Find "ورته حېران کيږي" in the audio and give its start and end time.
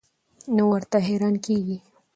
0.71-1.77